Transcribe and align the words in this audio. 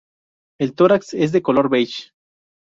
El 0.59 0.73
tórax 0.73 1.13
es 1.13 1.31
de 1.31 1.43
color 1.43 1.69
beige. 1.69 2.11